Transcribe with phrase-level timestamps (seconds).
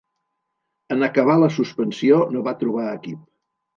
[0.95, 3.21] En acabar la suspensió no va trobar equip.